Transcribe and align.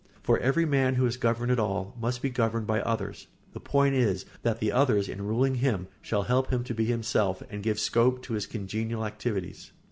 For 0.23 0.39
every 0.39 0.65
man 0.65 0.95
who 0.95 1.05
is 1.05 1.15
governed 1.15 1.51
at 1.51 1.59
all 1.59 1.95
must 2.01 2.23
be 2.23 2.31
governed 2.31 2.65
by 2.65 2.81
others; 2.81 3.27
the 3.53 3.59
point 3.59 3.93
is, 3.93 4.25
that 4.41 4.59
the 4.59 4.71
others, 4.71 5.07
in 5.07 5.27
ruling 5.27 5.53
him, 5.53 5.89
shall 6.01 6.23
help 6.23 6.49
him 6.51 6.63
to 6.63 6.73
be 6.73 6.85
himself 6.85 7.43
and 7.51 7.61
give 7.61 7.79
scope 7.79 8.23
to 8.23 8.33
his 8.33 8.47
congenial 8.47 9.05
activities. 9.05 9.71